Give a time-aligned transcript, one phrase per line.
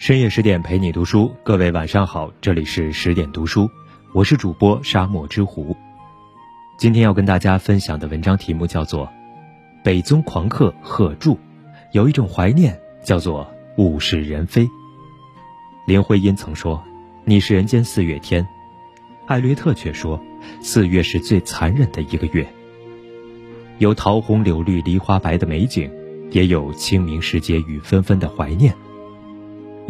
[0.00, 3.68] 深夜十点陪你读书，各位晚上好，这里是十点读书，
[4.14, 5.76] 我是主播沙漠之狐。
[6.78, 9.06] 今天要跟大家分享的文章题目叫做
[9.84, 11.34] 《北宗狂客贺铸》，
[11.92, 14.66] 有一种怀念叫做物是人非。
[15.86, 16.82] 林徽因曾说
[17.26, 18.48] ：“你是人间四月天。”
[19.28, 20.18] 艾略特却说
[20.62, 22.48] ：“四月是最残忍的一个月。”
[23.76, 25.92] 有桃红柳绿梨花白的美景，
[26.30, 28.74] 也有清明时节雨纷纷的怀念。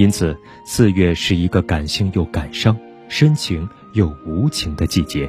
[0.00, 2.74] 因此，四月是一个感性又感伤、
[3.10, 5.28] 深情又无情的季节。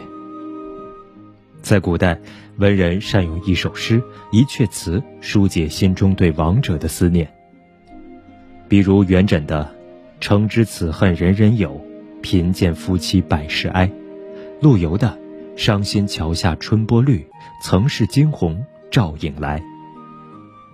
[1.62, 2.18] 在古代，
[2.56, 4.02] 文人善用一首诗、
[4.32, 7.30] 一阙词疏解心中对亡者的思念。
[8.70, 9.70] 比如元稹的
[10.22, 11.86] “诚知此恨人人有，
[12.22, 13.92] 贫贱夫妻百事哀”，
[14.62, 15.20] 陆游的
[15.58, 17.28] “伤心桥下春波绿，
[17.62, 19.62] 曾是惊鸿照影来”。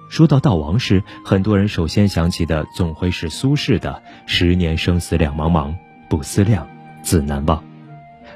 [0.10, 5.76] 说到悼亡时，很多人首先想起的总会是苏轼的“十年生死两茫茫，
[6.10, 6.68] 不思量，
[7.02, 7.62] 自难忘”。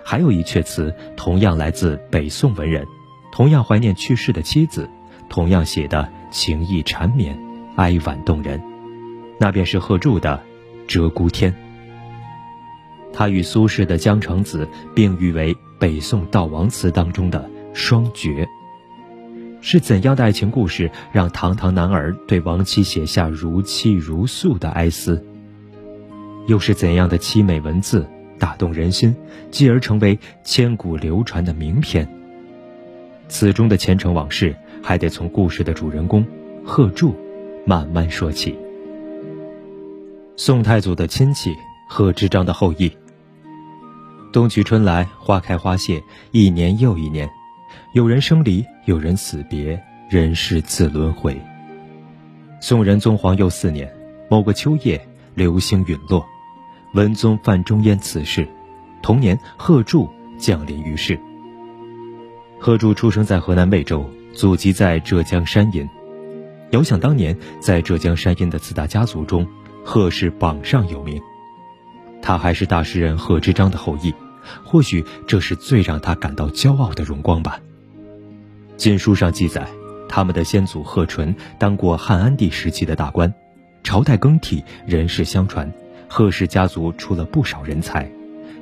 [0.04, 2.86] 还有一阙词，同样来自北宋文人，
[3.32, 4.90] 同样怀念去世的妻子，
[5.30, 7.38] 同样写的情意缠绵，
[7.78, 8.62] 哀婉动人，
[9.40, 10.42] 那便是贺铸的
[10.90, 11.52] 《鹧鸪天》。
[13.14, 18.48] 他与苏轼的《江城子》并誉为北宋悼亡词当中的双绝。
[19.62, 25.24] 是怎样的爱情故事，让堂堂男儿对亡妻写下如泣如诉的哀思？
[26.48, 28.06] 又是怎样的凄美文字
[28.40, 29.16] 打动人心，
[29.52, 32.08] 继而成为千古流传的名篇？
[33.28, 36.26] 此中的前尘往事，还得从故事的主人公
[36.66, 37.16] 贺铸
[37.64, 38.58] 慢慢说起。
[40.36, 41.56] 宋太祖的亲戚，
[41.88, 42.92] 贺知章的后裔。
[44.34, 47.30] 冬去春来，花开花谢，一年又一年。
[47.94, 51.40] 有人生离，有人死别，人世自轮回。
[52.60, 53.92] 宋仁宗皇佑四年，
[54.30, 55.00] 某个秋夜，
[55.36, 56.26] 流星陨落，
[56.94, 58.48] 文宗范仲淹辞世。
[59.02, 61.20] 同年，贺铸降临于世。
[62.60, 65.90] 贺铸出生在河南魏州，祖籍在浙江山阴。
[66.70, 69.48] 遥想当年，在浙江山阴的四大家族中，
[69.84, 71.20] 贺氏榜上有名。
[72.22, 74.14] 他还是大诗人贺知章的后裔，
[74.64, 77.60] 或许这是最让他感到骄傲的荣光吧。
[78.78, 79.68] 晋书上记载，
[80.10, 83.34] 他们的先祖贺纯当过汉安帝时期的大官，
[83.84, 85.72] 朝代更替，人世相传，
[86.08, 88.12] 贺氏家族出了不少人才，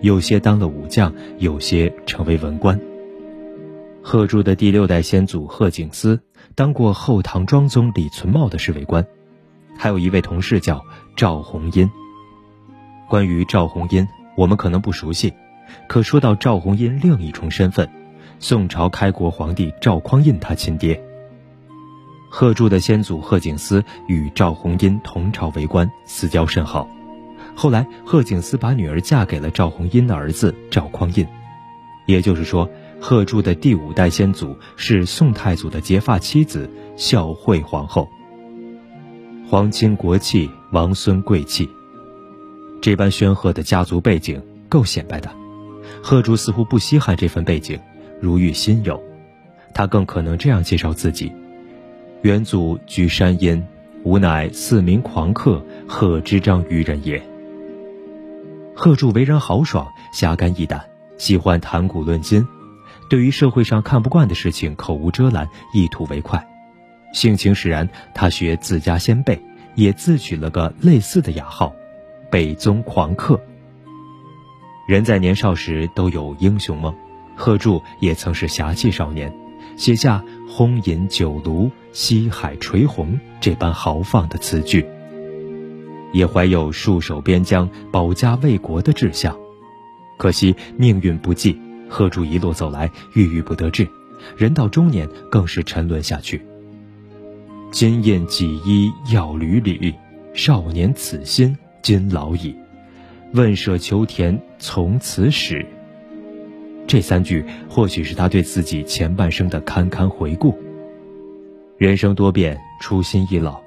[0.02, 2.80] 有些当了武将，有些成为文官。
[4.02, 6.20] 贺铸的第六代先祖贺景思
[6.56, 9.06] 当过后唐庄宗李存茂的侍卫官，
[9.78, 10.84] 还有一位同事叫
[11.16, 11.90] 赵红殷。
[13.10, 14.08] 关于赵红殷，
[14.38, 15.34] 我们可能不熟悉，
[15.88, 17.90] 可说到赵红英另一重身份。
[18.40, 21.02] 宋朝开国皇帝赵匡胤他亲爹。
[22.32, 26.88] 贺铸的先祖贺景思与赵红英同朝为官，私交甚好。
[27.56, 31.28] 后来贺景思把女儿嫁给了赵红英的儿子赵匡胤，
[32.06, 32.70] 也就是说，
[33.02, 38.08] 贺铸的第五代先祖是宋太祖的结发妻子孝惠皇后。
[39.50, 41.68] 皇亲国戚，王孙贵戚，
[42.82, 45.39] 这般煊赫的家族背景够显摆的。
[46.02, 47.80] 贺铸似乎不稀罕这份背景。
[48.22, 49.02] 如遇新友，
[49.74, 51.32] 他更可能这样介绍自己：
[52.22, 53.66] 元祖居山阴，
[54.04, 57.22] 吾乃四名狂客贺知章于人也。
[58.76, 60.82] 贺铸为人豪爽，侠肝义胆，
[61.18, 62.46] 喜欢谈古论今，
[63.10, 66.46] 对于社会上看不惯的事情口无遮拦，一吐为快。
[67.14, 69.42] 性情使然，他学自家先辈，
[69.76, 71.74] 也自取了个类似的雅号——
[72.30, 73.40] 北宗狂客。
[74.90, 76.92] 人在年少时都有英雄梦。
[77.36, 79.32] 贺铸也曾是侠气少年，
[79.78, 84.84] 写下“轰饮酒炉，西海垂虹”这般豪放的词句，
[86.12, 89.38] 也怀有戍守边疆、保家卫国的志向。
[90.18, 91.56] 可惜命运不济，
[91.88, 93.88] 贺铸一路走来郁郁不得志，
[94.36, 96.44] 人到中年更是沉沦下去。
[97.70, 99.94] 金印几衣要履履，
[100.34, 102.56] 少年此心今老矣。
[103.34, 105.66] 问舍求田从此始。
[106.88, 110.58] 这三句或许是他对自己前半生的堪堪回顾。
[111.78, 113.62] 人生多变，初心易老，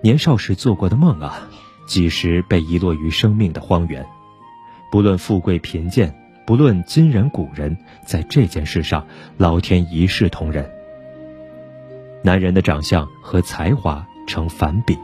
[0.00, 1.46] 年少时做过的梦啊，
[1.86, 4.04] 几时被遗落于生命的荒原？
[4.90, 6.14] 不论富贵贫贱，
[6.46, 7.76] 不论今人古人，
[8.06, 9.06] 在这件事上，
[9.36, 10.68] 老天一视同仁。
[12.22, 14.96] 男人的长相和才华成反比，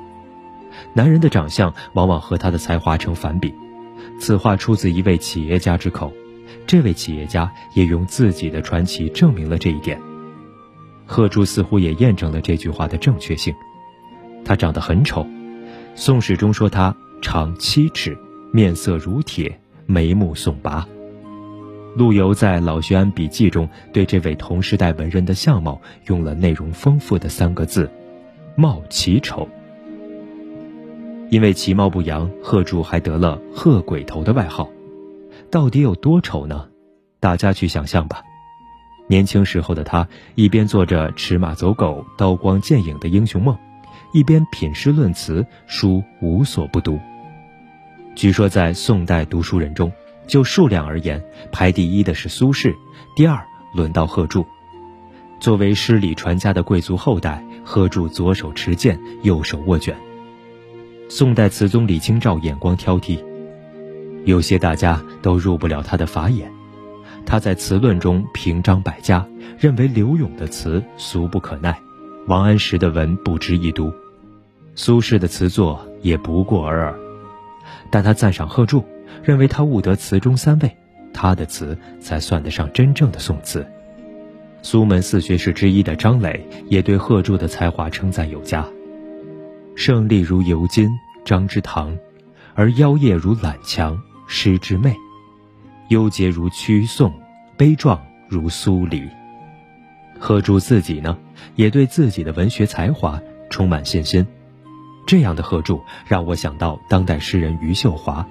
[0.94, 3.52] 男人的长相往往和他的才华成反比。
[4.20, 6.12] 此话出自一位企业家之口。
[6.66, 10.00] 这位企业家也用自己的传奇证明了这一点。
[11.06, 13.54] 贺铸似乎也验证了这句话的正确性。
[14.44, 15.22] 他长得很丑，
[15.94, 18.16] 《宋史》中说他长七尺，
[18.52, 20.86] 面色如铁，眉目耸拔。
[21.96, 27.90] 陆游在《老学庵笔记》中对这位同时代文人的相貌用了内容丰富的三个字
[28.54, 29.48] ：“貌奇丑。”
[31.30, 34.69] 因为其貌不扬，贺铸还得了“贺鬼头”的外号。
[35.50, 36.69] 到底有多丑呢？
[37.20, 38.22] 大家去想象吧。
[39.08, 43.56] 年轻时候的他，一边做着驰马走狗、刀光剑影的英雄梦，
[44.12, 46.98] 一边品诗论词，书无所不读。
[48.14, 49.90] 据说在宋代读书人中，
[50.26, 51.22] 就数量而言，
[51.52, 52.74] 排第一的是苏轼，
[53.16, 53.42] 第二
[53.74, 54.44] 轮到贺铸。
[55.40, 59.96] 作为诗礼传家的贵族后代，贺铸左手持剑，右手握卷。
[61.10, 63.19] 宋代词宗李清照眼光挑剔，
[64.26, 66.52] 有些大家都入不了他的法眼。
[67.25, 69.26] 他在词论中评章百家，
[69.58, 71.78] 认为柳永的词俗不可耐，
[72.26, 73.90] 王安石的文不值一读，
[74.75, 76.94] 苏轼的词作也不过尔尔。
[77.90, 78.84] 但他赞赏贺铸，
[79.22, 80.76] 认为他悟得词中三味，
[81.14, 83.66] 他的词才算得上真正的宋词。
[84.60, 88.66] 苏门四学士之一的张磊也对贺铸的才华称赞有加
[89.78, 90.90] ：“胜利如尤金，
[91.25, 91.96] 张之堂；
[92.56, 93.96] 而妖艳如揽强，
[94.26, 94.92] 诗之媚。”
[95.88, 97.14] 幽洁如屈宋，
[97.56, 97.96] 悲壮
[98.28, 99.08] 如苏黎。
[100.19, 101.16] 贺铸自己呢，
[101.54, 103.20] 也对自己的文学才华
[103.50, 104.26] 充满信心。
[105.06, 108.26] 这样的贺铸让我想到当代诗人余秀华。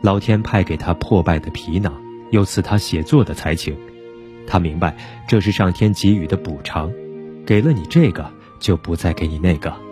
[0.00, 1.92] 老天派给他破败的皮囊，
[2.30, 3.76] 又赐他写作的才情。
[4.46, 4.96] 他明白
[5.28, 6.90] 这是上天给予的补偿，
[7.44, 9.83] 给了你这个，就不再给你那个。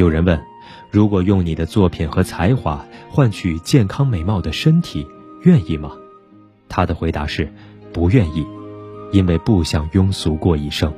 [0.00, 0.40] 有人问：
[0.90, 5.06] 如果用你的作品和才华换取健康美貌的身体？
[5.42, 5.92] 愿意吗？
[6.70, 7.46] 他的回答是：
[7.92, 8.46] 不愿意，
[9.12, 10.90] 因为不想庸俗过一生。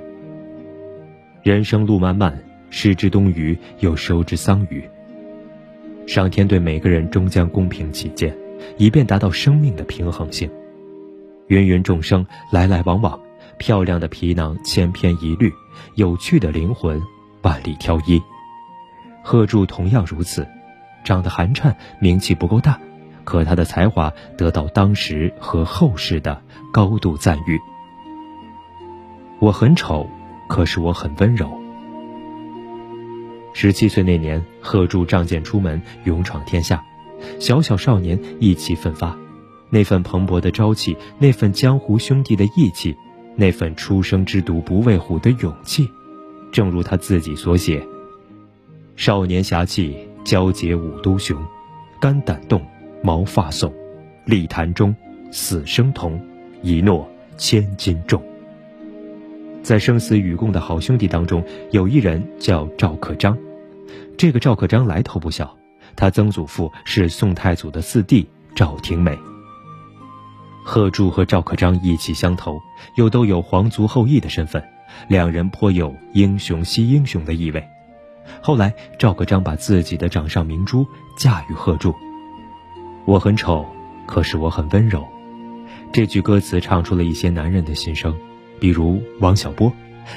[1.43, 2.40] 人生路漫漫，
[2.70, 4.88] 失之东隅，又收之桑榆。
[6.06, 8.32] 上天对每个人终将公平起见，
[8.76, 10.49] 以便达到生命的平衡性。
[11.49, 13.20] 芸芸众生来来往往，
[13.58, 15.52] 漂亮的皮囊千篇一律，
[15.96, 17.02] 有趣的灵魂
[17.43, 18.22] 万里挑一。
[19.22, 20.46] 贺铸同样如此，
[21.04, 22.78] 长得寒碜，名气不够大。
[23.24, 26.42] 可他的才华得到当时和后世的
[26.72, 27.58] 高度赞誉。
[29.38, 30.08] 我很丑，
[30.48, 31.48] 可是我很温柔。
[33.54, 36.82] 十七岁那年，贺铸仗剑出门，勇闯天下。
[37.38, 39.16] 小小少年意气奋发，
[39.70, 42.96] 那份蓬勃的朝气，那份江湖兄弟的义气，
[43.36, 45.88] 那份初生之犊不畏虎的勇气，
[46.50, 47.86] 正如他自己所写
[48.96, 51.36] ：“少年侠气，交结五都雄，
[52.00, 52.60] 肝胆动。”
[53.04, 53.72] 毛发耸，
[54.26, 54.94] 立坛中，
[55.32, 56.24] 死生同，
[56.62, 58.22] 一诺千金重。
[59.60, 63.36] 在生死与共的好兄弟当中，有一人叫赵克章。
[64.16, 65.52] 这个赵克章来头不小，
[65.96, 68.24] 他曾祖父是宋太祖的四弟
[68.54, 69.18] 赵廷美。
[70.64, 72.56] 贺铸和赵克章意气相投，
[72.96, 74.62] 又都有皇族后裔的身份，
[75.08, 77.66] 两人颇有英雄惜英雄的意味。
[78.40, 80.86] 后来，赵克章把自己的掌上明珠
[81.16, 81.94] 嫁与贺铸。
[83.04, 83.66] 我很丑，
[84.06, 85.06] 可是我很温柔。
[85.92, 88.14] 这句歌词唱出了一些男人的心声，
[88.58, 89.72] 比如王小波，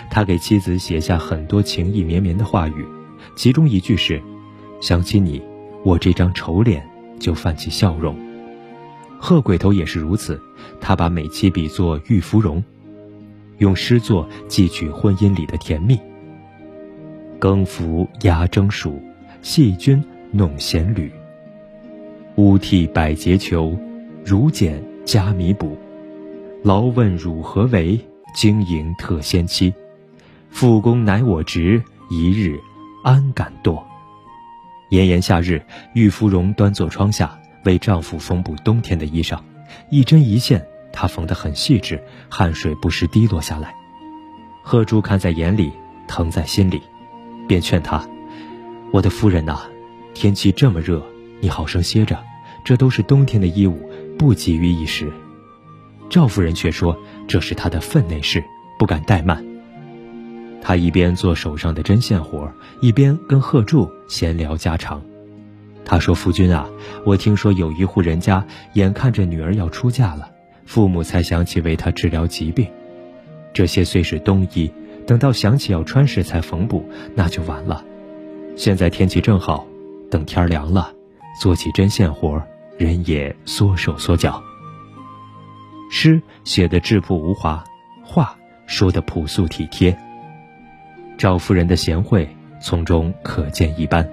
[0.10, 2.86] 他给妻子写下很多情意绵绵的话语，
[3.36, 4.22] 其中一句是
[4.80, 5.42] ：“想起你，
[5.84, 6.88] 我这张丑脸
[7.20, 8.16] 就泛起笑容。”
[9.20, 10.40] 贺鬼头也是如此，
[10.80, 12.64] 他把美妻比作玉芙蓉，
[13.58, 16.00] 用诗作寄取婚姻里的甜蜜。
[17.40, 19.02] 更服压蒸暑，
[19.42, 21.12] 细菌弄弦缕。
[22.36, 23.78] 乌替百节裘，
[24.26, 25.78] 如剪加弥补。
[26.64, 28.00] 劳问汝何为？
[28.34, 29.74] 经营特先妻。
[30.50, 32.60] 复工乃我职，一日
[33.04, 33.82] 安敢惰？
[34.90, 35.62] 炎炎夏日，
[35.94, 39.40] 玉芙蓉端坐窗下，为丈夫缝补冬天的衣裳，
[39.90, 43.74] 一针一线，她缝得很细致，汗水不时滴落下来。
[44.64, 45.72] 贺铸看在眼里，
[46.08, 46.82] 疼在心里，
[47.48, 48.08] 便劝他
[48.92, 49.62] ：“我的夫人呐，
[50.14, 51.02] 天气这么热。”
[51.42, 52.18] 你好生歇着，
[52.64, 55.12] 这都是冬天的衣物，不急于一时。
[56.10, 56.98] 赵夫人却说
[57.28, 58.44] 这是她的分内事，
[58.80, 59.46] 不敢怠慢。
[60.62, 62.50] 她一边做手上的针线活，
[62.82, 65.00] 一边跟贺铸闲聊家常。
[65.84, 66.68] 她说：“夫君啊，
[67.06, 70.28] 我听说有一户人家，眼看着女儿要出嫁了，
[70.66, 72.66] 父母才想起为她治疗疾病。
[73.54, 74.72] 这些虽是冬衣，
[75.06, 77.84] 等到想起要穿时才缝补，那就晚了。
[78.56, 79.66] 现在天气正好，
[80.10, 80.92] 等天凉了。”
[81.38, 82.42] 做起针线活，
[82.78, 84.42] 人也缩手缩脚。
[85.92, 87.62] 诗写的质朴无华，
[88.02, 88.34] 话
[88.68, 89.94] 说的朴素体贴。
[91.18, 92.26] 赵夫人的贤惠
[92.62, 94.10] 从中可见一斑。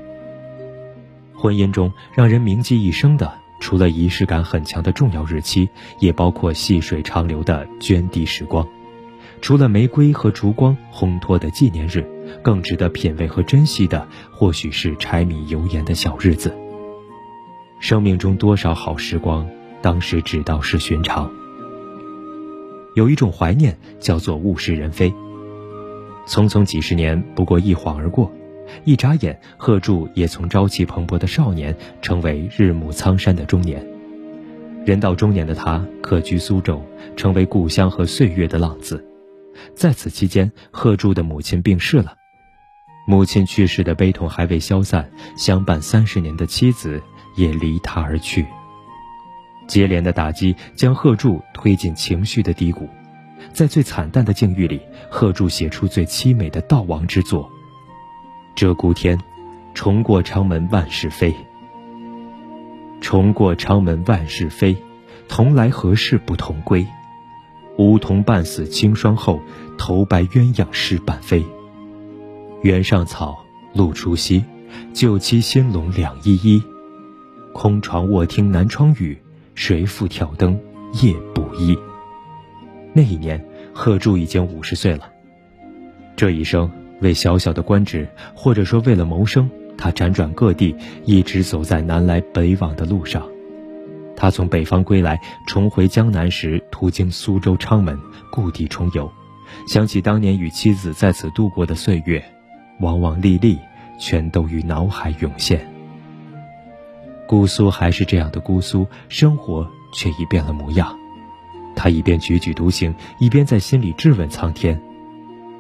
[1.33, 5.69] 婚姻中让人铭记一生的，除了仪式感很强的重要日期，
[6.01, 8.67] 也包括细水长流的涓滴时光；
[9.43, 12.07] 除了玫瑰和烛光烘托的纪念日，
[12.43, 16.57] 更值得品味和珍惜的，或许是柴米油盐的小日子。
[17.81, 19.45] 生命中多少好时光，
[19.83, 21.29] 当时只道是寻常。
[22.95, 25.13] 有一种怀念，叫做物是人非。
[26.25, 28.31] 匆匆几十年，不过一晃而过。
[28.85, 33.85] 一眨眼，贺铸也从朝气蓬勃的少年，成为日暮苍山的中年。
[34.87, 36.81] 人到中年的他，客居苏州，
[37.17, 39.05] 成为故乡和岁月的浪子。
[39.75, 42.15] 在此期间，贺铸的母亲病逝了。
[43.07, 47.03] 母亲去世的悲痛还未消散，相伴三十年的妻子
[47.37, 48.47] 也离他而去。
[49.67, 52.89] 接连的打击将贺铸推进情绪的低谷，
[53.53, 54.81] 在最惨淡的境遇里，
[55.11, 57.51] 贺铸写出最凄美的悼亡之作。
[58.55, 59.19] 鹧鸪天，
[59.75, 61.35] 重过昌门万事飞。
[63.01, 64.77] 重过昌门万事飞，
[65.29, 66.87] 同来何事不同归？
[67.77, 69.41] 梧桐半死清霜后，
[69.79, 71.45] 头白鸳鸯失伴飞。
[72.63, 74.43] 原上草，露初晞，
[74.93, 76.63] 旧栖新笼两依依。
[77.53, 79.19] 空床卧听南窗雨，
[79.55, 80.59] 谁复挑灯
[81.03, 81.77] 夜不依？
[82.93, 85.11] 那一年，贺铸已经五十岁了。
[86.17, 86.71] 这一生。
[87.01, 90.73] 为小小的官职，或者说为了谋生，他辗转各地，
[91.05, 93.27] 一直走在南来北往的路上。
[94.23, 97.99] 他从北方归来，重回江南时，途经苏州、昌门，
[98.31, 99.11] 故地重游，
[99.67, 102.25] 想起当年与妻子在此度过的岁月，
[102.79, 103.59] 往往历历，
[103.99, 105.69] 全都于脑海涌现。
[107.27, 110.97] 姑苏还是这样的姑苏，生活却已变了模样。
[111.75, 114.81] 他一边踽踽独行，一边在心里质问苍天。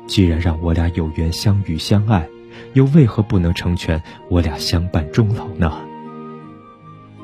[0.06, 2.28] 既然让我俩有缘相遇相爱，
[2.74, 4.00] 又为何不能成全
[4.30, 5.72] 我俩相伴终老呢？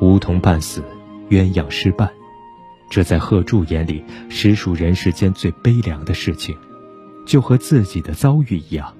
[0.00, 0.82] 梧桐半死，
[1.30, 2.10] 鸳鸯失伴，
[2.90, 6.56] 这在贺铸眼里实属人世间最悲凉的事情，
[7.26, 8.92] 就和自己的遭遇一样。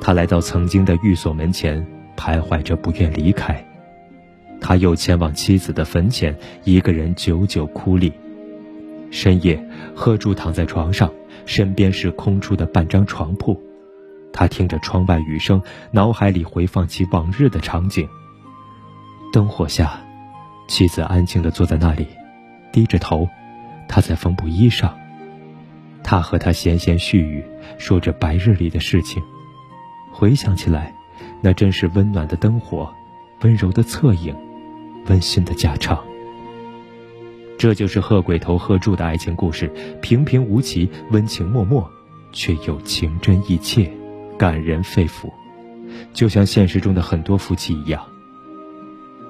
[0.00, 1.86] 他来到曾经的寓所门前，
[2.16, 3.64] 徘徊着不愿离开。
[4.60, 8.12] 他又前往妻子的坟前，一个人久久哭立。
[9.10, 9.62] 深夜，
[9.94, 11.10] 贺铸躺在床上。
[11.44, 13.60] 身边是空出的半张床铺，
[14.32, 15.60] 他听着窗外雨声，
[15.90, 18.08] 脑海里回放起往日的场景。
[19.32, 20.00] 灯火下，
[20.68, 22.06] 妻子安静地坐在那里，
[22.72, 23.28] 低着头，
[23.88, 24.90] 他在缝补衣裳。
[26.02, 27.44] 他和他闲闲絮语，
[27.78, 29.22] 说着白日里的事情。
[30.12, 30.92] 回想起来，
[31.40, 32.92] 那真是温暖的灯火，
[33.42, 34.34] 温柔的侧影，
[35.06, 36.02] 温馨的家常。
[37.58, 41.84] 这就是贺鬼头贺柱的爱情故事，平平无奇，温情脉脉，
[42.32, 43.90] 却又情真意切，
[44.36, 45.30] 感人肺腑，
[46.12, 48.04] 就像现实中的很多夫妻一样。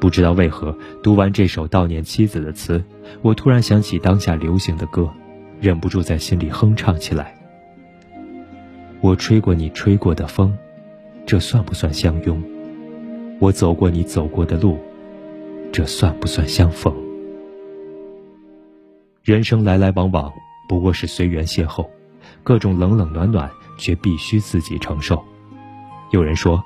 [0.03, 2.83] 不知道为何，读完这首悼念妻子的词，
[3.21, 5.09] 我突然想起当下流行的歌，
[5.61, 7.33] 忍不住在心里哼唱起来。
[9.01, 10.59] 我吹过你吹过的风，
[11.25, 12.43] 这算不算相拥？
[13.39, 14.77] 我走过你走过的路，
[15.73, 16.93] 这算不算相逢？
[19.23, 20.33] 人生来来往往，
[20.69, 21.87] 不过是随缘邂逅，
[22.43, 25.23] 各种冷冷暖暖，却必须自己承受。
[26.11, 26.61] 有人说，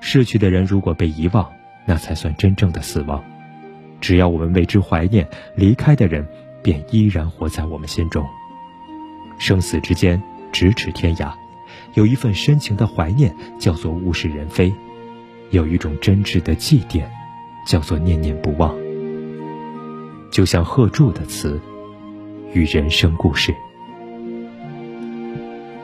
[0.00, 1.46] 逝去的人如果被遗忘，
[1.88, 3.24] 那才算真正的死亡。
[4.00, 5.26] 只要我们为之怀念，
[5.56, 6.24] 离开的人
[6.62, 8.24] 便依然活在我们心中。
[9.38, 11.32] 生死之间，咫尺天涯，
[11.94, 14.70] 有一份深情的怀念，叫做物是人非；
[15.50, 17.04] 有一种真挚的祭奠，
[17.66, 18.76] 叫做念念不忘。
[20.30, 21.58] 就像贺铸的词。
[22.54, 23.54] 与人生故事。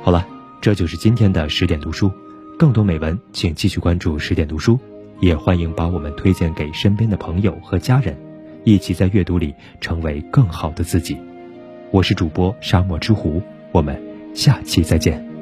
[0.02, 0.26] 好了，
[0.62, 2.10] 这就是今天的十点读书。
[2.58, 4.80] 更多美文，请继续关注十点读书，
[5.24, 8.14] 也欢迎把我们推荐给身边的朋友和家人，
[8.62, 11.16] 一起在阅读里成为更好的自己。
[11.90, 13.40] 我是主播沙漠之狐，
[13.72, 13.98] 我们
[14.34, 15.33] 下期再见。